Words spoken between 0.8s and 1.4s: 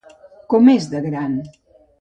de gran?